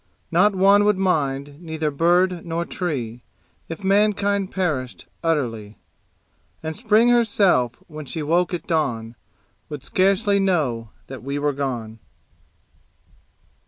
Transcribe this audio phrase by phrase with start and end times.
[0.31, 3.21] Not one would mind, neither bird nor tree
[3.69, 5.77] If mankind perished utterly;
[6.63, 9.13] And Spring herself, when she woke at dawn,
[9.69, 11.99] Would scarcely know that we were gone.